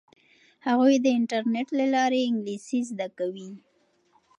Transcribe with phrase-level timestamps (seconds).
[0.67, 3.51] هغوی د انټرنیټ له لارې انګلیسي زده کوي.